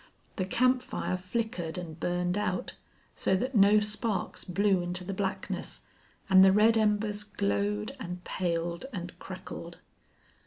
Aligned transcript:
The 0.37 0.45
camp 0.45 0.81
fire 0.81 1.15
flickered 1.15 1.77
and 1.77 1.99
burned 1.99 2.35
out, 2.35 2.73
so 3.15 3.35
that 3.35 3.53
no 3.53 3.79
sparks 3.79 4.43
blew 4.43 4.81
into 4.81 5.03
the 5.03 5.13
blackness, 5.13 5.81
and 6.27 6.43
the 6.43 6.51
red 6.51 6.75
embers 6.75 7.23
glowed 7.23 7.95
and 7.99 8.23
paled 8.23 8.87
and 8.91 9.13
crackled. 9.19 9.77